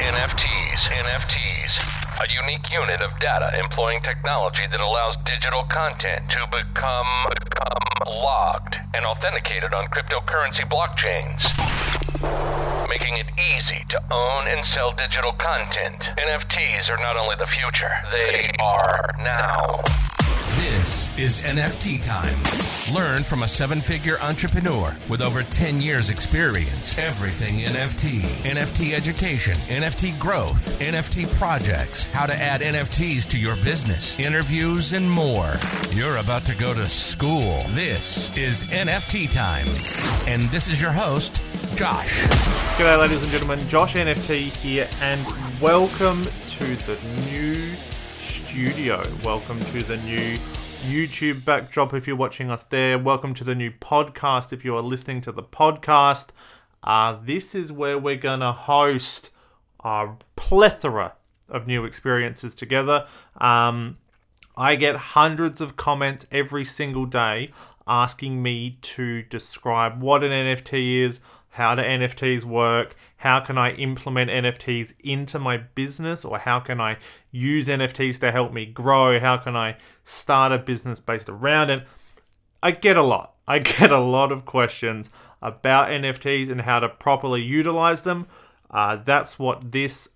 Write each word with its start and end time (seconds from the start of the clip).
NFTs. 0.00 0.80
NFTs. 0.96 1.72
A 2.24 2.26
unique 2.32 2.64
unit 2.72 3.00
of 3.04 3.12
data 3.20 3.52
employing 3.60 4.00
technology 4.00 4.64
that 4.72 4.80
allows 4.80 5.16
digital 5.28 5.64
content 5.68 6.24
to 6.24 6.40
become, 6.48 7.12
become 7.28 7.84
logged 8.08 8.76
and 8.96 9.04
authenticated 9.04 9.76
on 9.76 9.84
cryptocurrency 9.92 10.64
blockchains. 10.72 11.44
Making 12.88 13.20
it 13.20 13.28
easy 13.28 13.84
to 13.92 13.98
own 14.08 14.48
and 14.48 14.64
sell 14.72 14.96
digital 14.96 15.36
content. 15.36 16.00
NFTs 16.16 16.88
are 16.88 17.00
not 17.04 17.20
only 17.20 17.36
the 17.36 17.48
future, 17.52 17.92
they 18.08 18.56
are 18.58 19.04
now. 19.20 20.09
This 20.60 21.18
is 21.18 21.40
NFT 21.40 22.02
time. 22.02 22.36
Learn 22.94 23.24
from 23.24 23.44
a 23.44 23.48
seven 23.48 23.80
figure 23.80 24.20
entrepreneur 24.20 24.94
with 25.08 25.22
over 25.22 25.42
10 25.42 25.80
years' 25.80 26.10
experience. 26.10 26.98
Everything 26.98 27.60
NFT, 27.60 28.20
NFT 28.44 28.92
education, 28.92 29.54
NFT 29.68 30.20
growth, 30.20 30.78
NFT 30.78 31.34
projects, 31.38 32.08
how 32.08 32.26
to 32.26 32.34
add 32.34 32.60
NFTs 32.60 33.26
to 33.30 33.38
your 33.38 33.56
business, 33.64 34.18
interviews, 34.18 34.92
and 34.92 35.10
more. 35.10 35.54
You're 35.92 36.18
about 36.18 36.44
to 36.44 36.54
go 36.54 36.74
to 36.74 36.90
school. 36.90 37.62
This 37.68 38.36
is 38.36 38.64
NFT 38.64 39.32
time. 39.32 39.66
And 40.28 40.42
this 40.50 40.68
is 40.68 40.80
your 40.82 40.92
host, 40.92 41.40
Josh. 41.74 42.20
G'day, 42.76 42.98
ladies 42.98 43.22
and 43.22 43.30
gentlemen. 43.30 43.66
Josh 43.66 43.94
NFT 43.94 44.54
here, 44.58 44.90
and 45.00 45.26
welcome 45.58 46.22
to 46.48 46.76
the 46.84 46.98
new 47.30 47.74
studio. 48.50 49.00
Welcome 49.24 49.60
to 49.60 49.82
the 49.84 49.96
new 49.98 50.36
YouTube 50.80 51.44
backdrop 51.44 51.92
if 51.92 52.06
you're 52.06 52.16
watching 52.16 52.50
us 52.50 52.62
there. 52.62 52.98
Welcome 52.98 53.34
to 53.34 53.44
the 53.44 53.54
new 53.54 53.70
podcast 53.70 54.50
if 54.50 54.64
you 54.64 54.74
are 54.74 54.82
listening 54.82 55.20
to 55.22 55.32
the 55.32 55.42
podcast. 55.42 56.28
Uh, 56.82 57.18
this 57.22 57.54
is 57.54 57.70
where 57.70 57.98
we're 57.98 58.16
going 58.16 58.40
to 58.40 58.52
host 58.52 59.28
a 59.84 60.08
plethora 60.36 61.12
of 61.50 61.66
new 61.66 61.84
experiences 61.84 62.54
together. 62.54 63.06
Um, 63.38 63.98
I 64.56 64.76
get 64.76 64.96
hundreds 64.96 65.60
of 65.60 65.76
comments 65.76 66.26
every 66.32 66.64
single 66.64 67.04
day 67.04 67.50
asking 67.86 68.42
me 68.42 68.78
to 68.80 69.22
describe 69.24 70.00
what 70.00 70.24
an 70.24 70.30
NFT 70.30 70.96
is, 70.96 71.20
how 71.50 71.74
do 71.74 71.82
NFTs 71.82 72.44
work, 72.44 72.94
how 73.18 73.40
can 73.40 73.58
I 73.58 73.72
implement 73.72 74.30
NFTs 74.30 74.94
into 75.00 75.38
my 75.38 75.58
business, 75.58 76.24
or 76.24 76.38
how 76.38 76.60
can 76.60 76.80
I 76.80 76.96
use 77.30 77.68
NFTs 77.68 78.20
to 78.20 78.30
help 78.30 78.52
me 78.52 78.66
grow, 78.66 79.18
how 79.20 79.36
can 79.36 79.56
I 79.56 79.76
start 80.04 80.52
a 80.52 80.58
business 80.58 81.00
based 81.00 81.28
around 81.28 81.70
it. 81.70 81.86
I 82.62 82.72
get 82.72 82.96
a 82.96 83.02
lot. 83.02 83.34
I 83.46 83.58
get 83.78 83.90
a 83.90 83.98
lot 83.98 84.32
of 84.32 84.44
questions 84.44 85.10
about 85.42 85.88
NFTs 85.88 86.50
and 86.50 86.62
how 86.62 86.80
to 86.80 86.88
properly 86.88 87.42
utilize 87.42 88.02
them. 88.02 88.26
Uh, 88.70 88.96
that's 88.96 89.38
what 89.38 89.72
this 89.72 90.08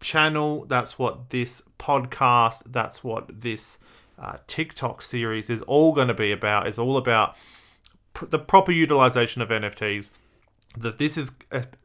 channel, 0.00 0.64
that's 0.66 0.98
what 0.98 1.30
this 1.30 1.62
podcast, 1.78 2.62
that's 2.66 3.02
what 3.04 3.40
this 3.40 3.78
uh, 4.18 4.38
TikTok 4.46 5.02
series 5.02 5.50
is 5.50 5.62
all 5.62 5.92
going 5.92 6.08
to 6.08 6.14
be 6.14 6.32
about. 6.32 6.66
Is 6.66 6.78
all 6.78 6.96
about 6.96 7.36
pr- 8.14 8.26
the 8.26 8.38
proper 8.38 8.72
utilization 8.72 9.42
of 9.42 9.48
NFTs. 9.48 10.10
That 10.80 10.98
this 10.98 11.16
is 11.16 11.32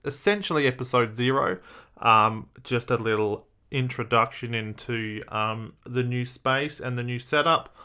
essentially 0.05 0.67
episode 0.67 1.17
zero. 1.17 1.59
Um, 1.97 2.49
just 2.63 2.91
a 2.91 2.97
little 2.97 3.47
introduction 3.71 4.53
into 4.53 5.23
um, 5.29 5.73
the 5.85 6.03
new 6.03 6.25
space 6.25 6.79
and 6.79 6.97
the 6.97 7.03
new 7.03 7.19
setup 7.19 7.75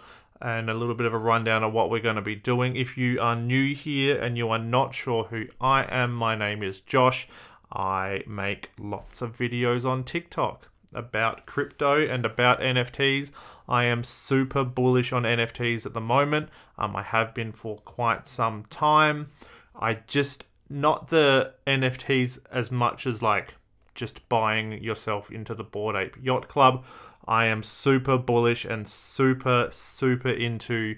and 0.40 0.70
a 0.70 0.74
little 0.74 0.94
bit 0.94 1.06
of 1.06 1.14
a 1.14 1.18
rundown 1.18 1.64
of 1.64 1.72
what 1.72 1.90
we're 1.90 2.00
going 2.00 2.16
to 2.16 2.22
be 2.22 2.36
doing. 2.36 2.76
If 2.76 2.96
you 2.96 3.20
are 3.20 3.34
new 3.34 3.74
here 3.74 4.20
and 4.20 4.36
you 4.36 4.48
are 4.50 4.58
not 4.58 4.94
sure 4.94 5.24
who 5.24 5.46
I 5.60 5.84
am, 5.88 6.12
my 6.12 6.36
name 6.36 6.62
is 6.62 6.80
Josh. 6.80 7.28
I 7.72 8.22
make 8.26 8.70
lots 8.78 9.20
of 9.20 9.36
videos 9.36 9.84
on 9.84 10.04
TikTok 10.04 10.68
about 10.94 11.44
crypto 11.44 12.06
and 12.06 12.24
about 12.24 12.60
NFTs. 12.60 13.30
I 13.68 13.84
am 13.84 14.04
super 14.04 14.64
bullish 14.64 15.12
on 15.12 15.24
NFTs 15.24 15.84
at 15.84 15.92
the 15.92 16.00
moment. 16.00 16.48
Um, 16.78 16.96
I 16.96 17.02
have 17.02 17.34
been 17.34 17.52
for 17.52 17.78
quite 17.78 18.26
some 18.28 18.64
time. 18.70 19.30
I 19.78 19.98
just 20.06 20.44
not 20.70 21.08
the 21.08 21.54
NFTs 21.66 22.38
as 22.50 22.70
much 22.70 23.06
as 23.06 23.22
like 23.22 23.54
just 23.94 24.28
buying 24.28 24.82
yourself 24.82 25.30
into 25.30 25.54
the 25.54 25.64
Bored 25.64 25.96
Ape 25.96 26.16
Yacht 26.22 26.48
Club. 26.48 26.84
I 27.26 27.46
am 27.46 27.62
super 27.62 28.16
bullish 28.16 28.64
and 28.64 28.88
super, 28.88 29.68
super 29.70 30.30
into 30.30 30.96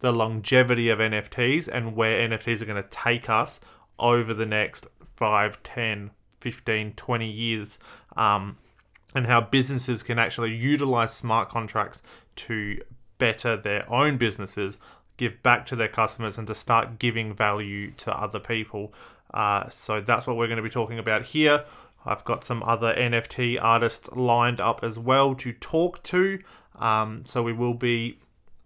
the 0.00 0.12
longevity 0.12 0.88
of 0.88 0.98
NFTs 0.98 1.68
and 1.68 1.94
where 1.94 2.28
NFTs 2.28 2.60
are 2.60 2.66
going 2.66 2.82
to 2.82 2.88
take 2.88 3.30
us 3.30 3.60
over 3.98 4.34
the 4.34 4.46
next 4.46 4.86
5, 5.16 5.62
10, 5.62 6.10
15, 6.40 6.92
20 6.94 7.30
years. 7.30 7.78
Um, 8.16 8.58
and 9.14 9.26
how 9.26 9.40
businesses 9.40 10.02
can 10.02 10.18
actually 10.18 10.54
utilize 10.54 11.14
smart 11.14 11.48
contracts 11.48 12.02
to 12.36 12.80
better 13.18 13.56
their 13.56 13.90
own 13.92 14.16
businesses, 14.16 14.78
give 15.20 15.42
back 15.42 15.66
to 15.66 15.76
their 15.76 15.88
customers, 15.88 16.38
and 16.38 16.48
to 16.48 16.54
start 16.54 16.98
giving 16.98 17.34
value 17.34 17.90
to 17.92 18.10
other 18.10 18.40
people. 18.40 18.92
Uh, 19.34 19.68
so 19.68 20.00
that's 20.00 20.26
what 20.26 20.36
we're 20.36 20.46
going 20.46 20.56
to 20.56 20.62
be 20.62 20.70
talking 20.70 20.98
about 20.98 21.26
here. 21.26 21.64
I've 22.06 22.24
got 22.24 22.42
some 22.42 22.62
other 22.62 22.94
NFT 22.94 23.58
artists 23.60 24.08
lined 24.12 24.62
up 24.62 24.82
as 24.82 24.98
well 24.98 25.34
to 25.34 25.52
talk 25.52 26.02
to. 26.04 26.40
Um, 26.78 27.24
so 27.26 27.42
we 27.42 27.52
will 27.52 27.74
be 27.74 28.18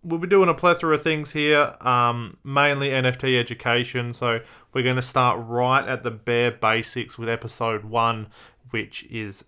we'll 0.04 0.20
be 0.20 0.28
doing 0.28 0.48
a 0.48 0.54
plethora 0.54 0.94
of 0.94 1.02
things 1.02 1.32
here, 1.32 1.74
um, 1.80 2.34
mainly 2.44 2.90
NFT 2.90 3.40
education. 3.40 4.12
So 4.12 4.38
we're 4.72 4.84
going 4.84 4.96
to 4.96 5.02
start 5.02 5.44
right 5.44 5.86
at 5.88 6.04
the 6.04 6.12
bare 6.12 6.52
basics 6.52 7.18
with 7.18 7.28
episode 7.28 7.84
one, 7.84 8.28
which 8.70 9.02
is 9.10 9.44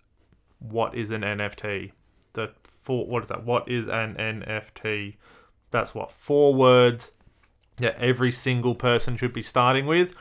what 0.58 0.96
is 0.96 1.10
an 1.10 1.20
NFT. 1.20 1.92
The 2.32 2.50
four 2.82 3.06
what 3.06 3.22
is 3.22 3.28
that? 3.28 3.44
What 3.44 3.68
is 3.68 3.86
an 3.86 4.16
NFT? 4.16 5.14
That's 5.70 5.94
what 5.94 6.10
four 6.10 6.54
words 6.54 7.12
that 7.76 7.98
every 7.98 8.32
single 8.32 8.74
person 8.74 9.16
should 9.16 9.32
be 9.32 9.42
starting 9.42 9.86
with. 9.86 10.14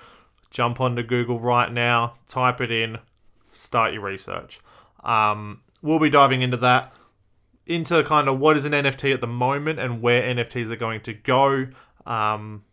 Jump 0.49 0.79
onto 0.79 1.03
Google 1.03 1.39
right 1.39 1.71
now, 1.71 2.15
type 2.27 2.61
it 2.61 2.71
in, 2.71 2.97
start 3.51 3.93
your 3.93 4.03
research. 4.03 4.59
Um, 5.03 5.61
we'll 5.81 5.99
be 5.99 6.09
diving 6.09 6.41
into 6.41 6.57
that, 6.57 6.93
into 7.65 8.03
kind 8.03 8.27
of 8.27 8.39
what 8.39 8.57
is 8.57 8.65
an 8.65 8.71
NFT 8.71 9.13
at 9.13 9.21
the 9.21 9.27
moment 9.27 9.79
and 9.79 10.01
where 10.01 10.21
NFTs 10.21 10.69
are 10.71 10.75
going 10.75 11.01
to 11.01 11.13
go. 11.13 11.67
Um, 12.05 12.63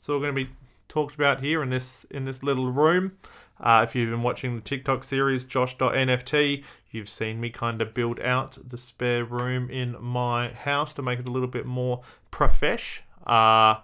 so 0.00 0.14
we're 0.14 0.20
going 0.20 0.34
to 0.34 0.44
be 0.44 0.50
talked 0.88 1.14
about 1.14 1.40
here 1.40 1.62
in 1.62 1.70
this 1.70 2.04
in 2.10 2.24
this 2.24 2.42
little 2.42 2.70
room. 2.70 3.12
Uh, 3.60 3.84
if 3.86 3.94
you've 3.94 4.10
been 4.10 4.22
watching 4.22 4.54
the 4.54 4.62
TikTok 4.62 5.04
series 5.04 5.44
Josh.nft, 5.44 6.64
you've 6.90 7.08
seen 7.08 7.40
me 7.40 7.50
kind 7.50 7.82
of 7.82 7.92
build 7.92 8.18
out 8.20 8.56
the 8.66 8.78
spare 8.78 9.24
room 9.24 9.68
in 9.70 9.96
my 10.00 10.52
house 10.52 10.94
to 10.94 11.02
make 11.02 11.18
it 11.18 11.28
a 11.28 11.32
little 11.32 11.48
bit 11.48 11.66
more 11.66 12.00
profesh. 12.30 13.02
Uh, 13.26 13.76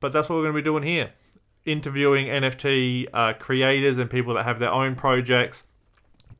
but 0.00 0.12
that's 0.12 0.28
what 0.28 0.36
we're 0.36 0.42
going 0.42 0.54
to 0.54 0.60
be 0.60 0.64
doing 0.64 0.82
here 0.84 1.12
interviewing 1.68 2.26
NFT 2.26 3.08
uh, 3.12 3.34
creators 3.34 3.98
and 3.98 4.08
people 4.08 4.34
that 4.34 4.44
have 4.44 4.58
their 4.58 4.72
own 4.72 4.94
projects, 4.94 5.64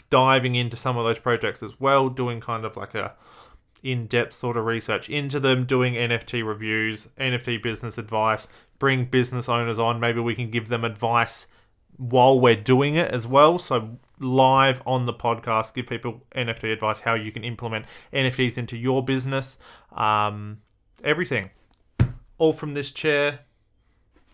diving 0.09 0.55
into 0.55 0.77
some 0.77 0.97
of 0.97 1.05
those 1.05 1.19
projects 1.19 1.63
as 1.63 1.79
well, 1.79 2.09
doing 2.09 2.41
kind 2.41 2.65
of 2.65 2.77
like 2.77 2.95
a 2.95 3.13
in-depth 3.83 4.33
sort 4.33 4.57
of 4.57 4.65
research 4.65 5.09
into 5.09 5.39
them, 5.39 5.65
doing 5.65 5.95
NFT 5.95 6.45
reviews, 6.45 7.09
NFT 7.21 7.63
business 7.63 7.99
advice, 7.99 8.49
bring 8.79 9.05
business 9.05 9.49
owners 9.49 9.79
on. 9.79 10.01
Maybe 10.01 10.21
we 10.21 10.35
can 10.35 10.51
give 10.51 10.69
them 10.69 10.85
advice 10.85 11.47
while 11.97 12.39
we're 12.39 12.57
doing 12.57 12.97
it 12.97 13.11
as 13.11 13.27
well. 13.27 13.59
So 13.59 13.99
live 14.21 14.83
on 14.87 15.07
the 15.07 15.15
podcast, 15.15 15.75
give 15.75 15.87
people 15.87 16.23
NFT 16.35 16.73
advice 16.73 17.01
how 17.01 17.15
you 17.15 17.33
can 17.33 17.45
implement 17.45 17.87
NFTs 18.13 18.59
into 18.59 18.77
your 18.77 19.05
business. 19.05 19.59
Um, 19.93 20.59
everything, 21.03 21.51
all 22.39 22.53
from 22.53 22.75
this 22.75 22.91
chair 22.91 23.41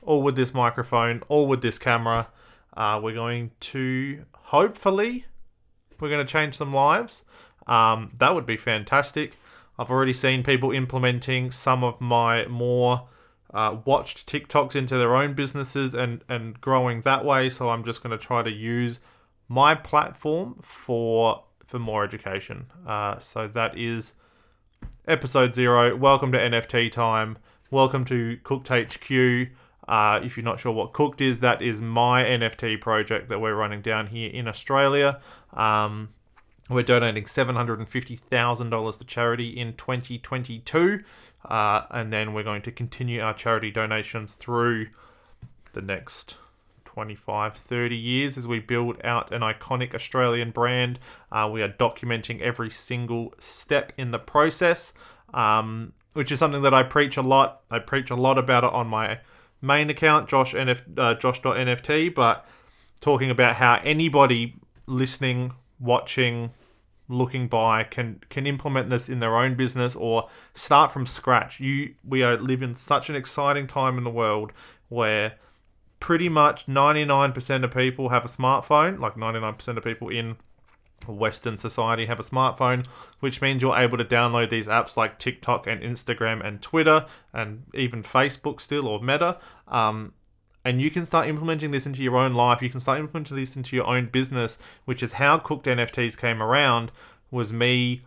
all 0.05 0.23
with 0.23 0.37
this 0.37 0.55
microphone, 0.55 1.23
all 1.29 1.47
with 1.47 1.63
this 1.63 1.79
camera. 1.79 2.29
Uh, 2.77 3.01
we're 3.03 3.15
going 3.15 3.51
to 3.61 4.25
hopefully 4.33 5.25
we're 6.01 6.09
going 6.09 6.25
to 6.25 6.31
change 6.31 6.57
some 6.57 6.73
lives. 6.73 7.23
Um, 7.67 8.13
that 8.19 8.35
would 8.35 8.47
be 8.47 8.57
fantastic. 8.57 9.35
I've 9.79 9.91
already 9.91 10.13
seen 10.13 10.43
people 10.43 10.71
implementing 10.71 11.51
some 11.51 11.83
of 11.83 12.01
my 12.01 12.47
more 12.47 13.09
uh, 13.55 13.77
watched 13.85 14.27
TikToks 14.27 14.75
into 14.75 14.99
their 14.99 15.15
own 15.15 15.35
businesses 15.35 15.95
and 15.95 16.23
and 16.29 16.61
growing 16.61 17.03
that 17.03 17.25
way. 17.25 17.49
So 17.49 17.71
I'm 17.71 17.85
just 17.85 18.03
going 18.03 18.17
to 18.17 18.23
try 18.23 18.43
to 18.43 18.51
use 18.51 19.01
my 19.49 19.75
platform 19.75 20.57
for 20.61 21.45
for 21.65 21.79
more 21.79 22.05
education. 22.05 22.67
Uh, 22.87 23.19
so 23.19 23.47
that 23.49 23.79
is 23.79 24.15
episode 25.07 25.55
zero. 25.55 25.97
Welcome 25.97 26.33
to 26.33 26.39
NFT 26.39 26.91
time. 26.91 27.39
Welcome 27.71 28.05
to 28.07 28.39
Cooked 28.43 28.69
HQ. 28.69 29.49
Uh, 29.87 30.21
if 30.23 30.37
you're 30.37 30.45
not 30.45 30.59
sure 30.59 30.73
what 30.73 30.93
Cooked 30.93 31.21
is, 31.21 31.41
that 31.41 31.63
is 31.63 31.81
my 31.81 32.25
NFT 32.25 32.81
project 32.81 33.29
that 33.29 33.41
we're 33.41 33.55
running 33.55 33.83
down 33.83 34.09
here 34.09 34.31
in 34.31 34.49
Australia. 34.49 35.21
Um, 35.53 36.11
we're 36.71 36.83
donating 36.83 37.25
$750,000 37.25 38.99
to 38.99 39.05
charity 39.05 39.49
in 39.51 39.75
2022, 39.75 41.01
uh, 41.45 41.83
and 41.91 42.13
then 42.13 42.33
we're 42.33 42.43
going 42.43 42.63
to 42.63 42.73
continue 42.73 43.21
our 43.21 43.35
charity 43.35 43.71
donations 43.71 44.33
through 44.33 44.89
the 45.75 45.83
next 45.83 46.37
25, 46.95 47.55
30 47.55 47.97
years 47.97 48.39
as 48.39 48.47
we 48.47 48.61
build 48.61 48.97
out 49.05 49.33
an 49.33 49.43
iconic 49.43 49.95
Australian 49.95 50.53
brand. 50.53 50.99
Uh, 51.31 51.51
we 51.53 51.61
are 51.61 51.69
documenting 51.69 52.41
every 52.41 52.71
single 52.71 53.35
step 53.39 53.93
in 53.99 54.13
the 54.13 54.19
process, 54.19 54.93
um, 55.35 55.93
which 56.13 56.31
is 56.31 56.39
something 56.39 56.63
that 56.63 56.73
I 56.73 56.85
preach 56.85 57.17
a 57.17 57.23
lot. 57.23 57.63
I 57.71 57.81
preach 57.81 58.11
a 58.11 58.15
lot 58.15 58.39
about 58.39 58.65
it 58.65 58.73
on 58.73 58.87
my 58.87 59.19
main 59.61 59.91
account, 59.91 60.29
Josh 60.29 60.55
NF, 60.55 60.83
uh, 60.97 61.15
Josh.nft, 61.15 62.15
but 62.15 62.47
talking 63.01 63.31
about 63.31 63.57
how 63.57 63.81
anybody 63.83 64.55
listening, 64.87 65.53
watching, 65.79 66.51
looking 67.09 67.49
by 67.49 67.85
can 67.85 68.21
can 68.31 68.47
implement 68.47 68.91
this 68.91 69.09
in 69.09 69.21
their 69.21 69.37
own 69.37 69.55
business 69.55 69.95
or 69.95 70.29
start 70.55 70.91
from 70.91 71.07
scratch. 71.07 71.61
You 71.61 71.95
we 72.05 72.23
are 72.23 72.37
live 72.37 72.63
in 72.63 72.77
such 72.77 73.11
an 73.11 73.17
exciting 73.17 73.67
time 73.67 73.99
in 73.99 74.05
the 74.05 74.11
world 74.11 74.53
where 74.89 75.35
pretty 76.01 76.29
much 76.29 76.67
99% 76.67 77.65
of 77.65 77.71
people 77.71 78.11
have 78.11 78.27
a 78.27 78.29
smartphone, 78.29 78.99
like 78.99 79.15
99% 79.15 79.77
of 79.77 79.83
people 79.83 80.11
in 80.11 80.37
Western 81.07 81.57
society 81.57 82.07
have 82.07 82.21
a 82.21 82.23
smartphone, 82.23 82.87
which 83.21 83.41
means 83.41 83.63
you're 83.63 83.77
able 83.77 83.99
to 83.99 84.05
download 84.05 84.51
these 84.51 84.67
apps 84.67 84.97
like 84.97 85.19
TikTok 85.19 85.67
and 85.67 85.83
Instagram 85.83 86.47
and 86.47 86.61
Twitter 86.61 87.07
and 87.33 87.65
even 87.75 88.03
Facebook 88.03 88.61
still 88.61 88.87
or 88.87 89.01
Meta. 89.03 89.39
Um, 89.69 90.13
and 90.65 90.81
you 90.81 90.91
can 90.91 91.05
start 91.05 91.29
implementing 91.29 91.71
this 91.71 91.87
into 91.87 92.03
your 92.03 92.17
own 92.17 92.35
life. 92.35 92.63
You 92.63 92.71
can 92.71 92.81
start 92.81 92.99
implementing 92.99 93.37
this 93.37 93.57
into 93.57 93.77
your 93.77 93.87
own 93.87 94.07
business, 94.07 94.59
which 94.85 95.03
is 95.03 95.13
how 95.13 95.39
Cooked 95.39 95.67
NFTs 95.67 96.17
came 96.17 96.43
around. 96.43 96.91
Was 97.31 97.53
me 97.53 98.03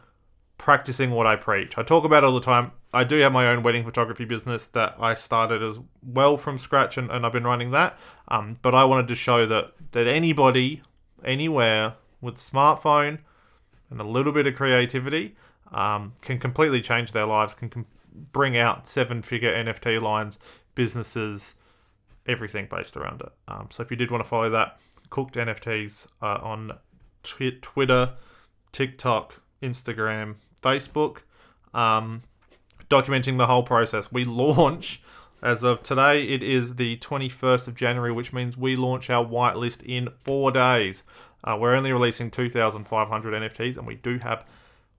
practicing 0.58 1.12
what 1.12 1.28
I 1.28 1.36
preach. 1.36 1.78
I 1.78 1.84
talk 1.84 2.04
about 2.04 2.24
it 2.24 2.28
all 2.28 2.34
the 2.34 2.42
time. 2.42 2.72
I 2.94 3.04
do 3.04 3.18
have 3.20 3.32
my 3.32 3.48
own 3.48 3.62
wedding 3.62 3.84
photography 3.84 4.26
business 4.26 4.66
that 4.68 4.96
I 5.00 5.14
started 5.14 5.62
as 5.62 5.80
well 6.02 6.38
from 6.38 6.58
scratch, 6.58 6.98
and, 6.98 7.12
and 7.12 7.26
I've 7.26 7.34
been 7.34 7.44
running 7.44 7.72
that. 7.72 7.98
Um, 8.28 8.58
but 8.62 8.74
I 8.74 8.86
wanted 8.86 9.08
to 9.10 9.16
show 9.16 9.46
that 9.46 9.74
that 9.92 10.08
anybody, 10.08 10.82
anywhere, 11.24 11.96
with 12.22 12.36
a 12.36 12.40
smartphone 12.40 13.20
and 13.90 14.02
a 14.02 14.04
little 14.04 14.32
bit 14.32 14.48
of 14.48 14.56
creativity, 14.56 15.36
um, 15.72 16.14
can 16.22 16.40
completely 16.40 16.82
change 16.82 17.12
their 17.12 17.26
lives. 17.26 17.54
Can 17.54 17.70
com- 17.70 17.86
bring 18.32 18.58
out 18.58 18.88
seven-figure 18.88 19.54
NFT 19.54 20.02
lines, 20.02 20.40
businesses 20.74 21.56
everything 22.28 22.68
based 22.70 22.98
around 22.98 23.22
it. 23.22 23.32
Um, 23.48 23.68
so 23.72 23.84
if 23.84 23.92
you 23.92 23.98
did 23.98 24.12
want 24.12 24.24
to 24.24 24.30
follow 24.30 24.50
that, 24.50 24.80
Cooked 25.10 25.36
NFTs 25.36 26.08
uh, 26.22 26.40
on 26.42 26.74
tw- 27.24 27.62
Twitter, 27.62 28.14
TikTok, 28.72 29.42
Instagram, 29.62 30.36
Facebook, 30.62 31.20
um, 31.74 32.24
documenting 32.90 33.38
the 33.38 33.48
whole 33.48 33.64
process. 33.64 34.12
We 34.12 34.26
launch 34.26 35.02
as 35.42 35.64
of 35.64 35.84
today. 35.84 36.24
It 36.24 36.44
is 36.44 36.76
the 36.76 36.98
21st 36.98 37.68
of 37.68 37.76
January, 37.76 38.12
which 38.12 38.34
means 38.34 38.58
we 38.58 38.76
launch 38.76 39.10
our 39.10 39.26
whitelist 39.26 39.84
in 39.84 40.10
four 40.20 40.52
days. 40.52 41.04
Uh, 41.44 41.58
we're 41.60 41.76
only 41.76 41.92
releasing 41.92 42.32
2,500 42.32 43.34
NFTs, 43.34 43.78
and 43.78 43.88
we 43.88 43.96
do 43.96 44.20
have 44.20 44.46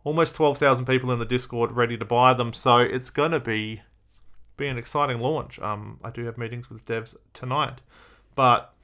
almost 0.05 0.35
12,000 0.37 0.87
people 0.87 1.11
in 1.13 1.19
the 1.19 1.25
Discord 1.25 1.73
ready 1.73 1.97
to 1.99 2.05
buy 2.05 2.33
them. 2.33 2.53
So 2.53 2.79
it's 2.79 3.11
going 3.11 3.33
to 3.33 3.41
be 3.41 3.83
be 4.59 4.67
an 4.67 4.77
exciting 4.77 5.21
launch. 5.21 5.59
Um, 5.61 5.99
I 6.03 6.11
do 6.11 6.25
have 6.25 6.37
meetings 6.37 6.69
with 6.69 6.85
devs 6.85 7.15
tonight, 7.33 7.81
but 8.35 8.75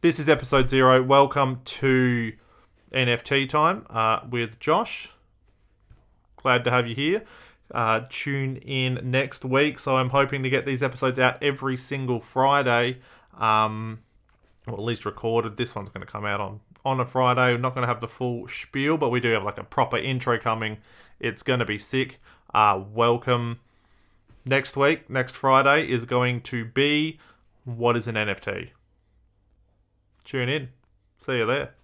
this 0.00 0.18
is 0.18 0.30
episode 0.30 0.70
zero. 0.70 1.02
Welcome 1.02 1.60
to 1.66 2.32
NFT 2.90 3.46
time 3.50 3.86
uh, 3.90 4.20
with 4.28 4.58
Josh. 4.58 5.10
Glad 6.36 6.64
to 6.64 6.70
have 6.70 6.86
you 6.86 6.94
here. 6.94 7.22
Uh, 7.70 8.00
tune 8.08 8.56
in 8.56 8.98
next 9.10 9.44
week. 9.44 9.78
So 9.78 9.96
I'm 9.96 10.08
hoping 10.08 10.42
to 10.42 10.48
get 10.48 10.64
these 10.64 10.82
episodes 10.82 11.18
out 11.18 11.40
every 11.42 11.76
single 11.76 12.20
Friday, 12.20 13.00
um, 13.38 14.00
or 14.66 14.72
at 14.72 14.80
least 14.80 15.04
recorded. 15.04 15.58
This 15.58 15.74
one's 15.74 15.90
going 15.90 16.04
to 16.04 16.10
come 16.10 16.24
out 16.24 16.40
on 16.40 16.60
on 16.82 16.98
a 16.98 17.04
Friday. 17.04 17.52
We're 17.52 17.58
not 17.58 17.74
going 17.74 17.82
to 17.82 17.88
have 17.88 18.00
the 18.00 18.08
full 18.08 18.48
spiel, 18.48 18.96
but 18.96 19.10
we 19.10 19.20
do 19.20 19.28
have 19.32 19.44
like 19.44 19.58
a 19.58 19.64
proper 19.64 19.98
intro 19.98 20.38
coming. 20.38 20.78
It's 21.20 21.42
going 21.42 21.60
to 21.60 21.66
be 21.66 21.76
sick. 21.76 22.20
Uh, 22.54 22.82
welcome 22.90 23.60
next 24.50 24.76
week, 24.76 25.08
next 25.08 25.36
Friday, 25.36 25.88
is 25.88 26.04
going 26.04 26.42
to 26.42 26.66
be 26.66 27.18
what 27.64 27.96
is 27.96 28.06
an 28.08 28.16
NFT. 28.16 28.70
Tune 30.24 30.48
in. 30.48 30.68
See 31.20 31.36
you 31.38 31.46
there. 31.46 31.74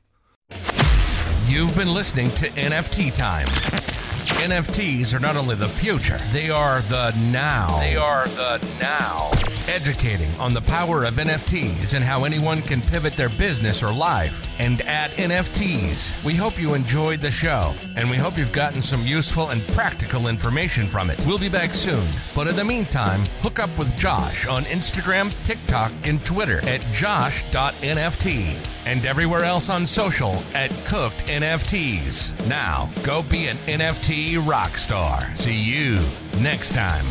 You've 1.46 1.74
been 1.76 1.94
listening 1.94 2.30
to 2.32 2.48
NFT 2.50 3.14
Time. 3.14 3.46
NFTs 3.46 5.14
are 5.14 5.20
not 5.20 5.36
only 5.36 5.54
the 5.54 5.68
future, 5.68 6.18
they 6.32 6.50
are 6.50 6.80
the 6.82 7.16
now. 7.30 7.78
They 7.78 7.96
are 7.96 8.26
the 8.26 8.58
now. 8.80 9.30
Educating 9.68 10.30
on 10.38 10.54
the 10.54 10.60
power 10.60 11.04
of 11.04 11.14
NFTs 11.14 11.94
and 11.94 12.04
how 12.04 12.24
anyone 12.24 12.62
can 12.62 12.80
pivot 12.80 13.14
their 13.14 13.28
business 13.30 13.82
or 13.82 13.92
life 13.92 14.46
and 14.60 14.80
add 14.82 15.10
NFTs. 15.12 16.24
We 16.24 16.34
hope 16.34 16.58
you 16.58 16.74
enjoyed 16.74 17.20
the 17.20 17.32
show 17.32 17.74
and 17.96 18.08
we 18.08 18.16
hope 18.16 18.38
you've 18.38 18.52
gotten 18.52 18.80
some 18.80 19.02
useful 19.02 19.50
and 19.50 19.66
practical 19.68 20.28
information 20.28 20.86
from 20.86 21.10
it. 21.10 21.24
We'll 21.26 21.38
be 21.38 21.48
back 21.48 21.74
soon, 21.74 22.06
but 22.34 22.46
in 22.46 22.54
the 22.54 22.64
meantime, 22.64 23.24
hook 23.42 23.58
up 23.58 23.76
with 23.76 23.96
Josh 23.96 24.46
on 24.46 24.62
Instagram, 24.64 25.34
TikTok, 25.44 25.90
and 26.04 26.24
Twitter 26.24 26.66
at 26.68 26.80
josh.nft 26.92 28.86
and 28.86 29.04
everywhere 29.04 29.42
else 29.42 29.68
on 29.68 29.84
social 29.84 30.36
at 30.54 30.70
Cooked 30.86 31.26
NFTs. 31.26 32.48
Now, 32.48 32.88
go 33.02 33.24
be 33.24 33.48
an 33.48 33.56
NFT 33.66 34.46
rock 34.46 34.78
star. 34.78 35.34
See 35.34 35.60
you 35.60 35.98
next 36.40 36.72
time. 36.72 37.04